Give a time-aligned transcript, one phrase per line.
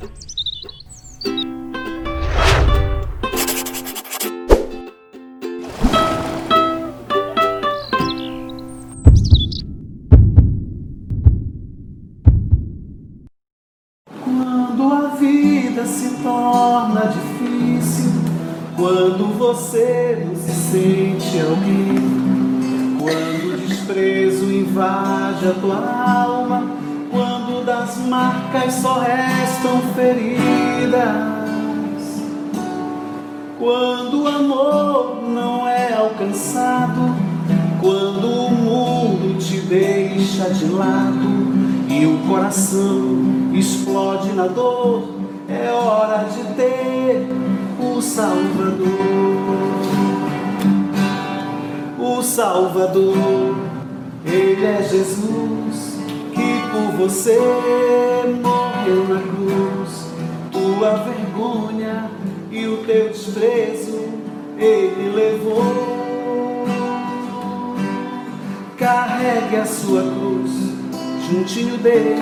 [0.00, 0.12] Quando
[14.90, 18.10] a vida se torna difícil,
[18.76, 26.80] quando você não se sente alguém, quando o desprezo invade a tua alma,
[27.10, 29.39] quando das marcas só restam
[29.94, 31.42] feridas,
[33.58, 37.14] quando o amor não é alcançado,
[37.80, 41.50] quando o mundo te deixa de lado
[41.88, 45.10] e o coração explode na dor,
[45.48, 47.28] é hora de ter
[47.78, 48.86] o Salvador.
[51.98, 53.56] O Salvador,
[54.24, 55.98] Ele é Jesus
[56.32, 57.38] que por você
[58.42, 60.10] morreu na cruz.
[60.50, 62.10] Tua vergonha
[62.50, 64.00] e o teu desprezo
[64.58, 66.66] Ele levou.
[68.76, 70.70] Carregue a sua cruz
[71.30, 72.20] juntinho dele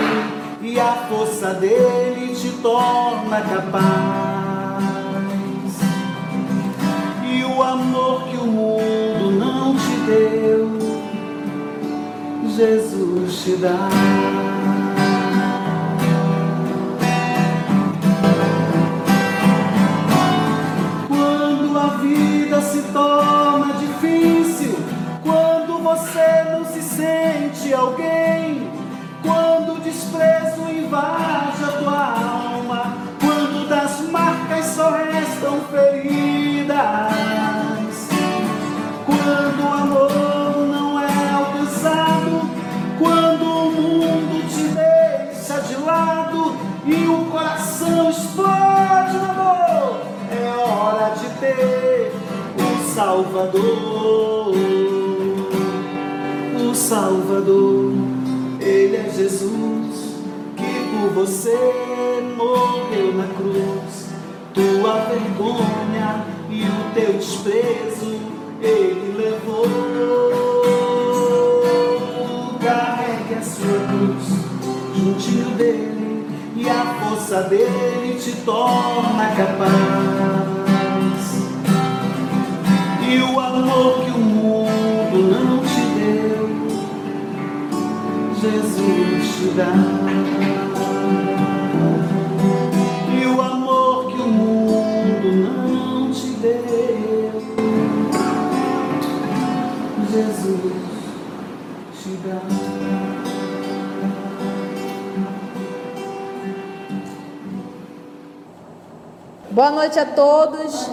[0.60, 4.84] e a força dele te torna capaz.
[7.24, 10.78] E o amor que o mundo não te deu,
[12.54, 14.47] Jesus te dá.
[22.92, 24.78] Torna difícil,
[25.22, 28.70] quando você não se sente alguém,
[29.22, 36.17] quando o desprezo invade a tua alma, quando das marcas só restam feridas,
[52.98, 54.52] Salvador,
[56.60, 57.92] o Salvador.
[58.60, 60.16] Ele é Jesus
[60.56, 61.56] que por você
[62.36, 64.08] morreu na cruz.
[64.52, 68.18] Tua vergonha e o teu desprezo
[68.60, 69.68] Ele levou.
[72.60, 74.26] Carregue a sua cruz
[74.96, 76.26] juntinho dele
[76.56, 80.57] e a força dele te torna capaz.
[83.10, 86.28] E o amor que o mundo não te deu
[88.40, 89.72] Jesus te dá.
[93.20, 97.32] E o amor que o mundo não te deu,
[100.08, 100.72] Jesus
[102.00, 102.40] te dá.
[109.50, 110.90] Boa noite a todos.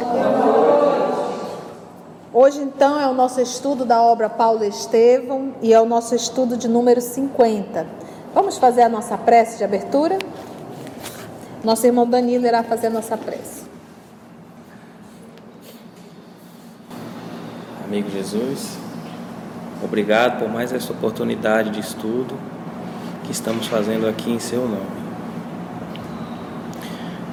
[2.38, 6.58] Hoje, então, é o nosso estudo da obra Paulo Estevão e é o nosso estudo
[6.58, 7.88] de número 50.
[8.34, 10.20] Vamos fazer a nossa prece de abertura?
[11.64, 13.64] Nosso irmão Danilo irá fazer a nossa prece.
[17.86, 18.78] Amigo Jesus,
[19.82, 22.38] obrigado por mais essa oportunidade de estudo
[23.24, 25.06] que estamos fazendo aqui em Seu nome.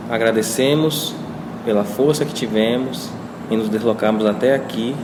[0.09, 1.13] Agradecemos
[1.65, 3.11] pela força que tivemos
[3.51, 4.95] em nos deslocarmos até aqui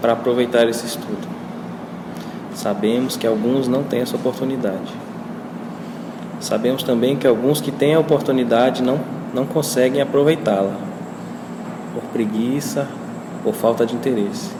[0.00, 1.26] para aproveitar esse estudo.
[2.54, 4.92] Sabemos que alguns não têm essa oportunidade.
[6.40, 9.00] Sabemos também que alguns que têm a oportunidade não,
[9.32, 10.76] não conseguem aproveitá-la,
[11.94, 12.86] por preguiça,
[13.42, 14.50] por falta de interesse.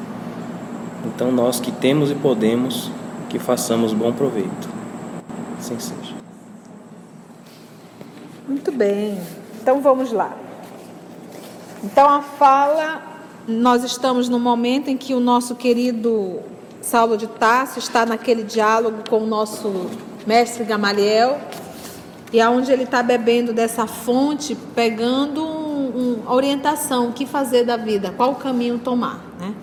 [1.05, 2.91] Então, nós que temos e podemos,
[3.29, 4.69] que façamos bom proveito.
[5.59, 6.15] Assim seja.
[8.49, 9.21] Muito bem.
[9.61, 10.33] Então vamos lá.
[11.83, 13.03] Então a fala,
[13.47, 16.41] nós estamos no momento em que o nosso querido
[16.81, 19.91] Saulo de Tarso está naquele diálogo com o nosso
[20.27, 21.38] mestre Gamaliel,
[22.32, 27.76] e aonde ele está bebendo dessa fonte, pegando um, um, orientação, o que fazer da
[27.76, 29.55] vida, qual caminho tomar, né?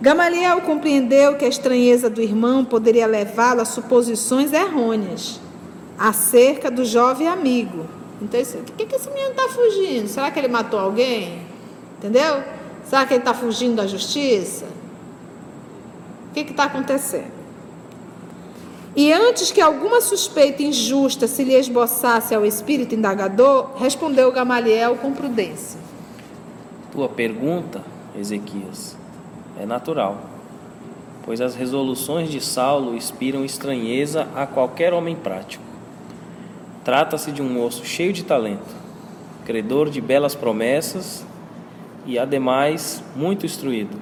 [0.00, 5.40] Gamaliel compreendeu que a estranheza do irmão poderia levá-lo a suposições errôneas
[5.98, 7.86] acerca do jovem amigo.
[8.20, 10.08] Então, o que, que esse menino está fugindo?
[10.08, 11.42] Será que ele matou alguém?
[11.98, 12.42] Entendeu?
[12.84, 14.66] Será que ele está fugindo da justiça?
[16.30, 17.34] O que está acontecendo?
[18.96, 25.12] E antes que alguma suspeita injusta se lhe esboçasse ao espírito indagador, respondeu Gamaliel com
[25.12, 25.80] prudência.
[26.92, 27.82] Tua pergunta,
[28.16, 28.96] Ezequias,
[29.58, 30.18] é natural,
[31.24, 35.73] pois as resoluções de Saulo inspiram estranheza a qualquer homem prático.
[36.84, 38.74] Trata-se de um moço cheio de talento,
[39.46, 41.24] credor de belas promessas
[42.04, 43.96] e, ademais, muito instruído.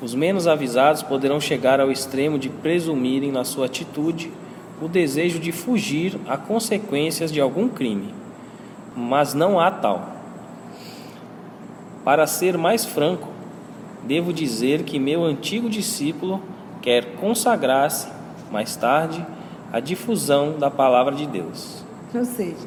[0.00, 4.32] Os menos avisados poderão chegar ao extremo de presumirem na sua atitude
[4.80, 8.14] o desejo de fugir a consequências de algum crime,
[8.96, 10.16] mas não há tal.
[12.02, 13.28] Para ser mais franco,
[14.02, 16.42] devo dizer que meu antigo discípulo
[16.80, 18.08] quer consagrar-se,
[18.50, 19.26] mais tarde,
[19.72, 21.82] à difusão da palavra de Deus.
[22.14, 22.66] Ou seja,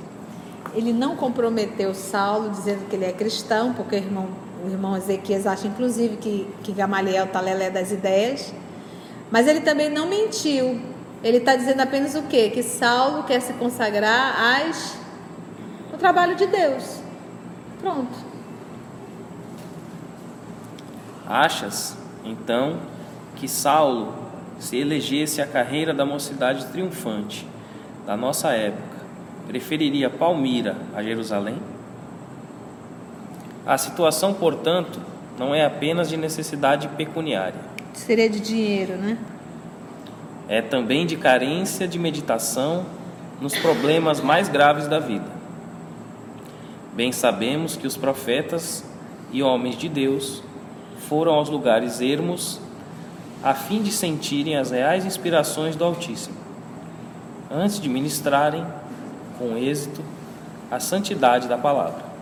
[0.74, 4.28] ele não comprometeu Saulo dizendo que ele é cristão, porque o irmão,
[4.66, 8.54] o irmão Ezequias acha inclusive que, que Gamaliel está lelé das ideias,
[9.32, 10.80] mas ele também não mentiu.
[11.24, 12.50] Ele está dizendo apenas o quê?
[12.50, 14.98] Que Saulo quer se consagrar às,
[15.92, 17.00] ao trabalho de Deus.
[17.80, 18.34] Pronto.
[21.28, 21.96] Achas,
[22.26, 22.78] então,
[23.36, 24.23] que Saulo
[24.64, 27.46] se elegesse a carreira da mocidade triunfante
[28.06, 29.04] da nossa época,
[29.46, 31.58] preferiria Palmira a Jerusalém?
[33.66, 35.02] A situação, portanto,
[35.38, 37.60] não é apenas de necessidade pecuniária.
[37.92, 39.18] Seria de dinheiro, né?
[40.48, 42.86] É também de carência de meditação
[43.42, 45.28] nos problemas mais graves da vida.
[46.94, 48.86] Bem sabemos que os profetas
[49.30, 50.42] e homens de Deus
[51.10, 52.62] foram aos lugares ermos
[53.44, 56.36] a fim de sentirem as reais inspirações do Altíssimo,
[57.52, 58.66] antes de ministrarem
[59.38, 60.02] com êxito
[60.72, 62.14] a santidade da palavra.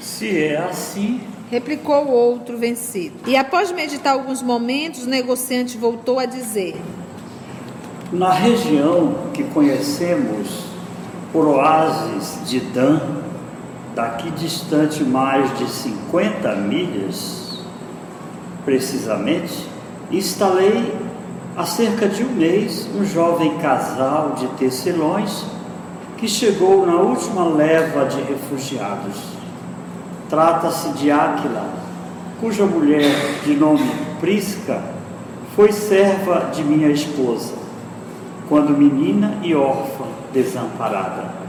[0.00, 1.20] Se é assim,
[1.50, 3.14] replicou o outro vencido.
[3.26, 6.76] E após meditar alguns momentos, o negociante voltou a dizer:
[8.10, 10.64] Na região que conhecemos
[11.32, 13.00] por oásis de Dan,
[13.94, 17.51] daqui distante mais de 50 milhas,
[18.64, 19.66] precisamente,
[20.10, 20.94] instalei
[21.56, 25.44] há cerca de um mês um jovem casal de tecelões
[26.16, 29.16] que chegou na última leva de refugiados.
[30.30, 31.68] Trata-se de Áquila,
[32.40, 33.12] cuja mulher,
[33.44, 34.80] de nome Prisca,
[35.54, 37.54] foi serva de minha esposa,
[38.48, 41.42] quando menina e órfã desamparada.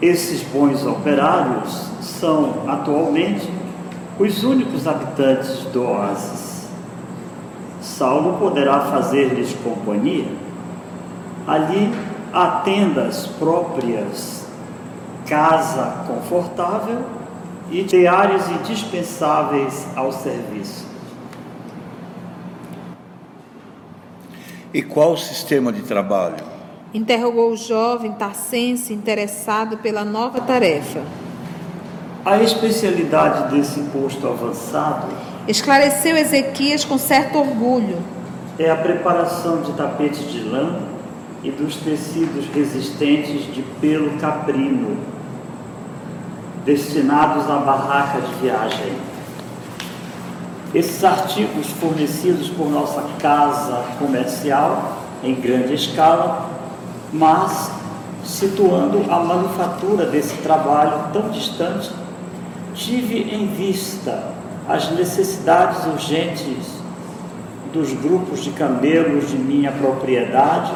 [0.00, 3.46] Esses bons operários são atualmente
[4.20, 6.68] os únicos habitantes do oásis.
[7.80, 10.28] Saulo poderá fazer-lhes companhia.
[11.46, 11.90] Ali
[12.30, 14.46] há tendas próprias,
[15.26, 17.02] casa confortável
[17.70, 20.84] e diários indispensáveis ao serviço.
[24.72, 26.44] E qual o sistema de trabalho?
[26.92, 31.00] Interrogou o jovem Tarcense, interessado pela nova tarefa.
[32.24, 35.08] A especialidade desse posto avançado
[35.48, 37.96] Esclareceu Ezequias com certo orgulho.
[38.58, 40.80] é a preparação de tapetes de lã
[41.42, 44.98] e dos tecidos resistentes de pelo caprino,
[46.66, 48.92] destinados à barraca de viagem.
[50.74, 56.50] Esses artigos fornecidos por nossa casa comercial em grande escala,
[57.10, 57.70] mas
[58.22, 61.90] situando a manufatura desse trabalho tão distante,
[62.80, 64.32] tive em vista
[64.66, 66.80] as necessidades urgentes
[67.72, 70.72] dos grupos de camelos de minha propriedade,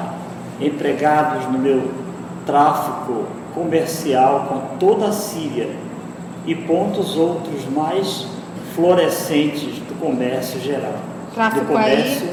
[0.61, 1.91] empregados no meu
[2.47, 5.71] tráfico comercial com toda a Síria
[6.47, 8.27] e pontos outros mais
[8.75, 10.95] florescentes do comércio geral.
[11.33, 12.29] Tráfico do comércio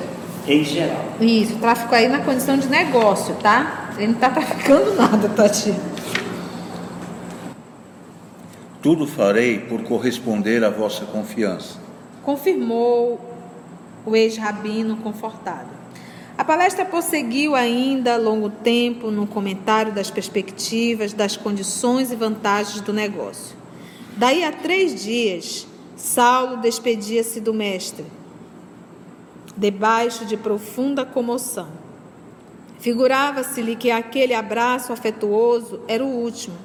[0.48, 1.06] em geral.
[1.20, 3.90] Isso, tráfico aí na condição de negócio, tá?
[3.98, 5.74] Ele não tá traficando nada, Tati.
[8.82, 11.80] Tudo farei por corresponder à vossa confiança.
[12.24, 13.20] Confirmou
[14.04, 15.70] o ex-rabino confortado.
[16.36, 22.92] A palestra prosseguiu ainda longo tempo no comentário das perspectivas, das condições e vantagens do
[22.92, 23.56] negócio.
[24.18, 28.06] Daí a três dias, Saulo despedia-se do mestre,
[29.56, 31.68] debaixo de profunda comoção.
[32.80, 36.58] Figurava-se-lhe que aquele abraço afetuoso era o último,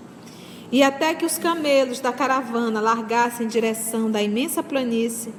[0.71, 5.33] e até que os camelos da caravana largassem em direção da imensa planície,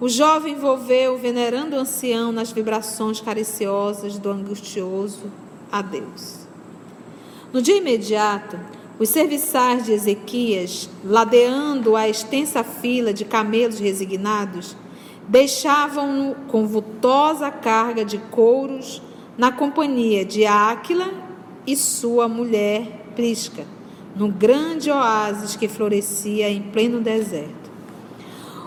[0.00, 5.30] o jovem envolveu o venerando ancião nas vibrações cariciosas do angustioso
[5.70, 6.46] adeus.
[7.52, 8.58] No dia imediato,
[8.98, 14.76] os serviçais de Ezequias, ladeando a extensa fila de camelos resignados,
[15.28, 19.02] deixavam-no com vultosa carga de couros
[19.36, 21.08] na companhia de Áquila
[21.66, 23.64] e sua mulher Prisca,
[24.14, 27.70] no grande oásis que florescia em pleno deserto.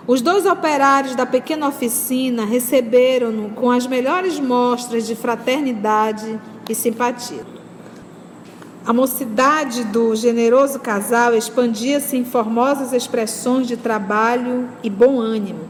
[0.05, 7.45] Os dois operários da pequena oficina receberam-no com as melhores mostras de fraternidade e simpatia.
[8.85, 15.69] A mocidade do generoso casal expandia-se em formosas expressões de trabalho e bom ânimo.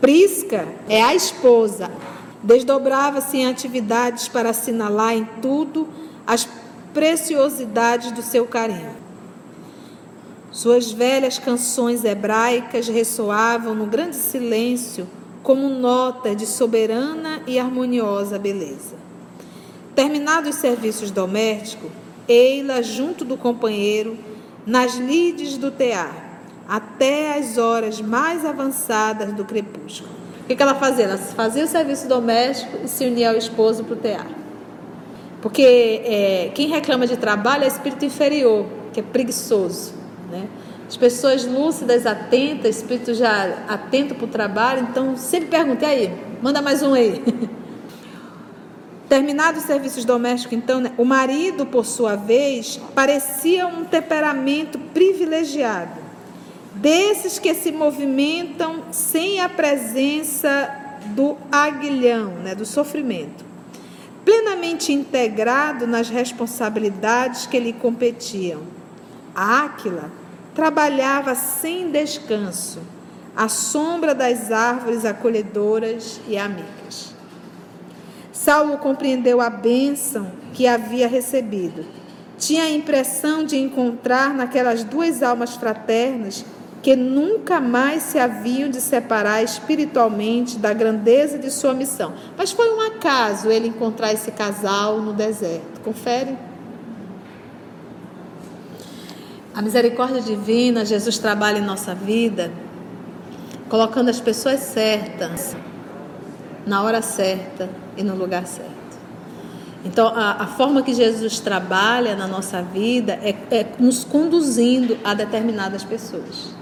[0.00, 1.90] Prisca é a esposa,
[2.44, 5.88] desdobrava-se em atividades para assinalar em tudo
[6.24, 6.48] as
[6.96, 8.96] preciosidades do seu carinho.
[10.50, 15.06] Suas velhas canções hebraicas ressoavam no grande silêncio
[15.42, 18.94] como notas de soberana e harmoniosa beleza.
[19.94, 21.90] Terminados os serviços domésticos,
[22.26, 24.16] Eila junto do companheiro,
[24.64, 30.14] nas lides do tear, até as horas mais avançadas do crepúsculo.
[30.40, 31.04] O que, ela fazia?
[31.04, 34.45] Ela fazia o serviço doméstico e se unia ao esposo para o tear.
[35.46, 39.94] Porque é, quem reclama de trabalho é espírito inferior, que é preguiçoso.
[40.28, 40.48] Né?
[40.88, 46.12] As pessoas lúcidas, atentas, espírito já atento para o trabalho, então sempre pergunta, aí,
[46.42, 47.22] manda mais um aí.
[49.08, 56.00] Terminados os serviços domésticos, então, né, o marido, por sua vez, parecia um temperamento privilegiado,
[56.74, 60.68] desses que se movimentam sem a presença
[61.14, 63.46] do aguilhão, né, do sofrimento,
[64.56, 68.62] plenamente integrado nas responsabilidades que lhe competiam.
[69.34, 70.10] Áquila
[70.54, 72.80] trabalhava sem descanso,
[73.36, 77.14] à sombra das árvores acolhedoras e amigas.
[78.32, 81.84] Saulo compreendeu a bênção que havia recebido.
[82.38, 86.44] Tinha a impressão de encontrar naquelas duas almas fraternas
[86.86, 92.12] que nunca mais se haviam de separar espiritualmente da grandeza de sua missão.
[92.38, 95.80] Mas foi um acaso ele encontrar esse casal no deserto.
[95.82, 96.38] Confere.
[99.52, 102.52] A misericórdia divina, Jesus trabalha em nossa vida,
[103.68, 105.56] colocando as pessoas certas,
[106.64, 108.70] na hora certa, e no lugar certo.
[109.84, 115.14] Então, a, a forma que Jesus trabalha na nossa vida é, é nos conduzindo a
[115.14, 116.54] determinadas pessoas.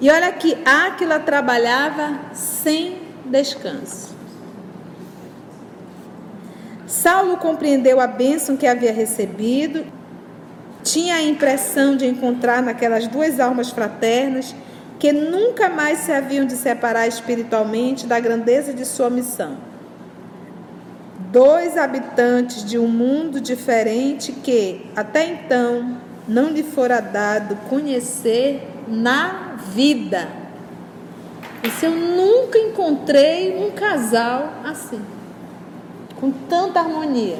[0.00, 4.16] E olha que Áquila trabalhava sem descanso.
[6.86, 9.84] Saulo compreendeu a bênção que havia recebido,
[10.82, 14.54] tinha a impressão de encontrar naquelas duas almas fraternas
[14.98, 19.68] que nunca mais se haviam de separar espiritualmente da grandeza de sua missão
[21.30, 29.56] dois habitantes de um mundo diferente que até então não lhe fora dado conhecer na
[29.74, 30.28] vida.
[31.78, 35.00] se eu nunca encontrei um casal assim,
[36.16, 37.38] com tanta harmonia.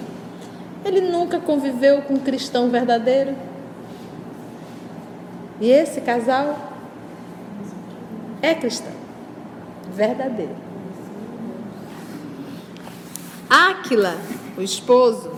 [0.85, 3.35] Ele nunca conviveu com um cristão verdadeiro.
[5.61, 6.57] E esse casal
[8.41, 8.93] é cristão,
[9.93, 10.55] verdadeiro.
[13.51, 14.17] Áquila,
[14.57, 15.33] o esposo,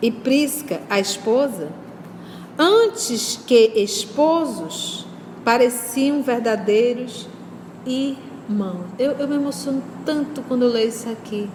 [0.00, 1.68] e Prisca, a esposa,
[2.58, 5.06] antes que esposos,
[5.44, 7.28] pareciam verdadeiros
[7.86, 8.86] irmãos.
[8.98, 11.48] Eu, eu me emociono tanto quando eu leio isso aqui.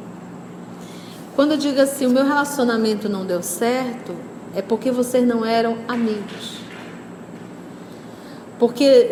[1.35, 4.15] Quando eu digo assim, o meu relacionamento não deu certo,
[4.55, 6.59] é porque vocês não eram amigos.
[8.57, 9.09] Porque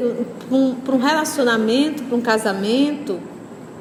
[0.48, 3.20] para um, um relacionamento, para um casamento,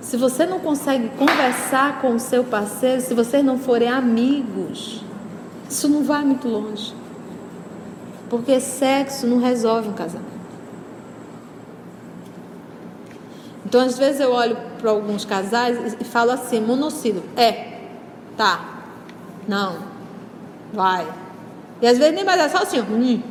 [0.01, 5.05] se você não consegue conversar com o seu parceiro, se vocês não forem amigos,
[5.69, 6.95] isso não vai muito longe.
[8.31, 10.31] Porque sexo não resolve um casamento.
[13.67, 17.27] Então, às vezes eu olho para alguns casais e falo assim, monossílabo.
[17.37, 17.79] É,
[18.37, 18.83] tá,
[19.47, 19.79] não,
[20.73, 21.07] vai.
[21.83, 23.23] E às vezes nem mais é só assim, hum.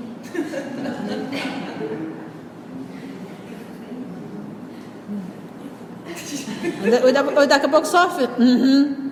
[7.37, 8.27] Ou daqui a pouco sofre.
[8.37, 9.11] Uhum.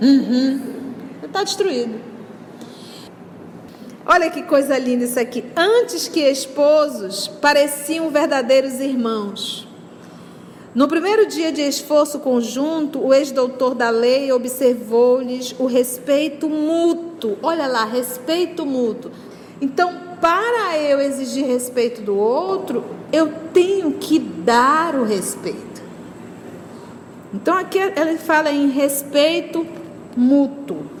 [0.00, 0.60] Uhum.
[1.22, 2.13] Está destruído.
[4.06, 5.44] Olha que coisa linda isso aqui.
[5.56, 9.66] Antes que esposos, pareciam verdadeiros irmãos.
[10.74, 17.38] No primeiro dia de esforço conjunto, o ex-doutor da lei observou-lhes o respeito mútuo.
[17.42, 19.10] Olha lá, respeito mútuo.
[19.60, 25.82] Então, para eu exigir respeito do outro, eu tenho que dar o respeito.
[27.32, 29.66] Então aqui ele fala em respeito
[30.16, 30.93] mútuo.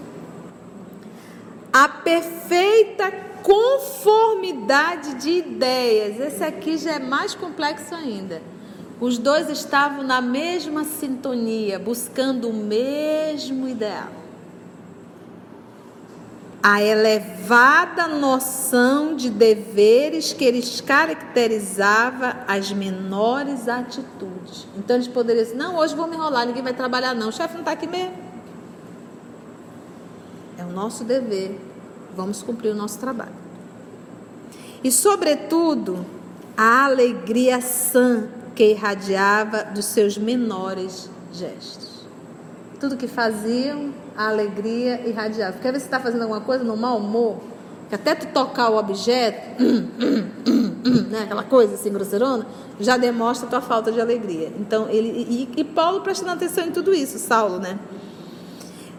[1.74, 3.10] A perfeita
[3.42, 6.20] conformidade de ideias.
[6.20, 8.40] Esse aqui já é mais complexo ainda.
[9.00, 14.24] Os dois estavam na mesma sintonia, buscando o mesmo ideal
[16.66, 24.66] a elevada noção de deveres que eles caracterizava as menores atitudes.
[24.74, 27.52] Então eles poderiam dizer, não, hoje vou me enrolar, ninguém vai trabalhar não, o chefe
[27.52, 28.23] não está aqui mesmo.
[30.74, 31.58] Nosso dever.
[32.16, 33.32] Vamos cumprir o nosso trabalho.
[34.82, 36.04] E, sobretudo,
[36.56, 42.04] a alegria sã que irradiava dos seus menores gestos.
[42.78, 45.58] Tudo que faziam, a alegria irradiava.
[45.58, 47.38] Quer ver se está fazendo alguma coisa no mau humor?
[47.88, 49.62] Que até tu tocar o objeto,
[51.10, 52.46] né, aquela coisa assim grosseirona,
[52.78, 54.52] já demonstra tua falta de alegria.
[54.58, 57.78] Então, ele e, e Paulo prestando atenção em tudo isso, Saulo, né?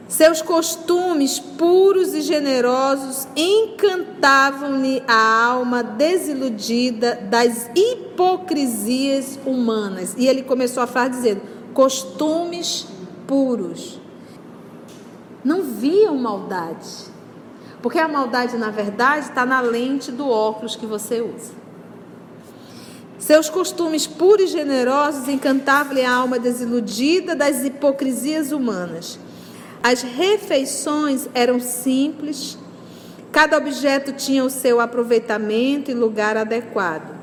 [0.07, 10.13] Seus costumes puros e generosos encantavam-lhe a alma desiludida das hipocrisias humanas.
[10.15, 11.41] E ele começou a falar dizendo:
[11.73, 12.87] costumes
[13.25, 13.99] puros.
[15.43, 17.15] Não viam maldade.
[17.81, 21.53] Porque a maldade, na verdade, está na lente do óculos que você usa.
[23.19, 29.19] Seus costumes puros e generosos encantavam-lhe a alma desiludida das hipocrisias humanas.
[29.87, 32.57] As refeições eram simples,
[33.31, 37.15] cada objeto tinha o seu aproveitamento e lugar adequado.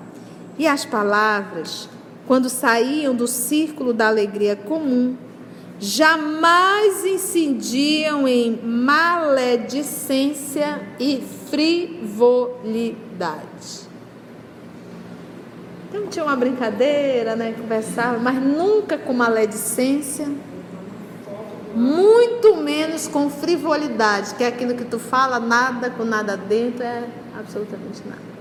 [0.56, 1.88] E as palavras,
[2.24, 5.16] quando saíam do círculo da alegria comum,
[5.80, 12.60] jamais incidiam em maledicência e frivolidade.
[15.88, 17.56] Então tinha uma brincadeira, né?
[17.60, 20.28] Conversava, mas nunca com maledicência
[21.74, 27.04] muito menos com frivolidade, que é aquilo que tu fala, nada com nada dentro, é
[27.38, 28.32] absolutamente nada.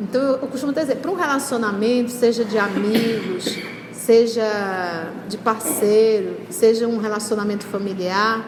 [0.00, 3.58] Então eu, costumo dizer, para um relacionamento, seja de amigos,
[3.92, 8.44] seja de parceiro, seja um relacionamento familiar,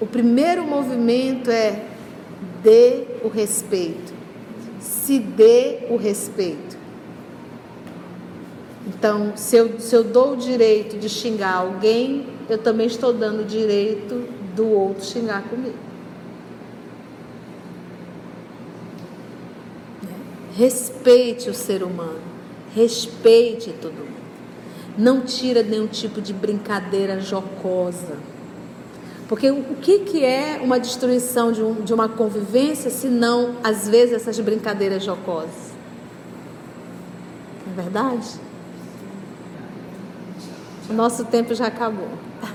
[0.00, 1.84] o primeiro movimento é
[2.62, 4.14] dê o respeito.
[4.80, 6.79] Se dê o respeito.
[8.86, 13.42] Então, se eu, se eu dou o direito de xingar alguém, eu também estou dando
[13.42, 15.76] o direito do outro xingar comigo.
[20.56, 22.20] Respeite o ser humano,
[22.74, 24.20] respeite todo mundo.
[24.98, 28.16] Não tira nenhum tipo de brincadeira jocosa.
[29.28, 33.88] Porque o que, que é uma destruição de, um, de uma convivência se não, às
[33.88, 35.70] vezes, essas brincadeiras jocosas?
[37.64, 38.49] Não é verdade?
[40.88, 42.08] O nosso tempo já acabou.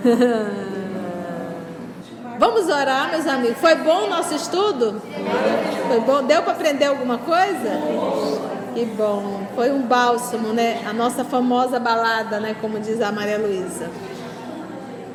[2.37, 3.57] Vamos orar, meus amigos.
[3.59, 5.01] Foi bom o nosso estudo?
[5.87, 6.23] Foi bom?
[6.23, 7.79] Deu para aprender alguma coisa?
[8.73, 9.47] Que bom.
[9.55, 10.83] Foi um bálsamo, né?
[10.85, 12.55] A nossa famosa balada, né?
[12.59, 13.89] Como diz a Maria Luísa.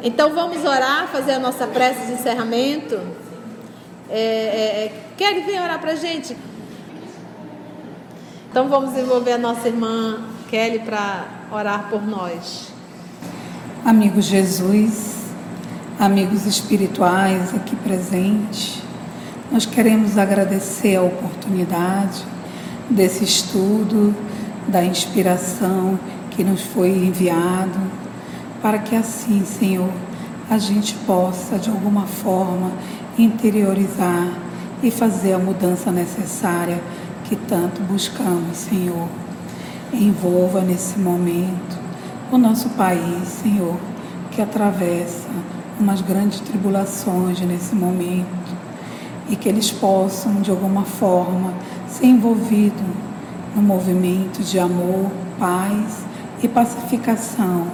[0.03, 2.99] Então vamos orar, fazer a nossa prece de encerramento.
[4.09, 6.35] É, é, é Kelly, vem orar para gente.
[8.51, 12.70] Então vamos envolver a nossa irmã Kelly para orar por nós.
[13.83, 15.33] Amigo Jesus,
[15.99, 18.83] amigos espirituais aqui presentes,
[19.51, 22.23] nós queremos agradecer a oportunidade
[22.91, 24.15] desse estudo,
[24.69, 25.99] da inspiração
[26.31, 27.81] que nos foi enviado,
[28.61, 29.91] para que assim, Senhor,
[30.51, 32.73] a gente possa de alguma forma
[33.17, 34.29] interiorizar
[34.83, 36.79] e fazer a mudança necessária
[37.25, 39.09] que tanto buscamos, Senhor.
[39.91, 41.80] Envolva nesse momento
[42.31, 43.77] o nosso país, Senhor,
[44.31, 45.29] que atravessa
[45.79, 48.27] umas grandes tribulações nesse momento
[49.29, 51.53] e que eles possam, de alguma forma,
[51.89, 52.81] ser envolvidos
[53.55, 56.05] no movimento de amor, paz
[56.43, 57.67] e pacificação.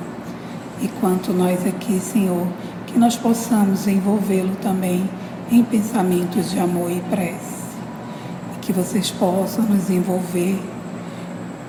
[0.81, 2.47] E quanto nós aqui, Senhor,
[2.87, 5.09] que nós possamos envolvê-lo também
[5.51, 7.67] em pensamentos de amor e prece.
[8.55, 10.59] E que vocês possam nos envolver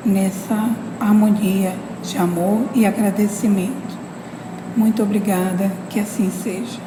[0.05, 0.69] nessa
[0.99, 3.97] harmonia de amor e agradecimento.
[4.75, 6.86] Muito obrigada, que assim seja.